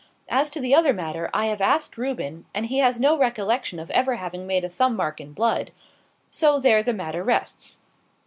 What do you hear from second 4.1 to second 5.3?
having made a thumb mark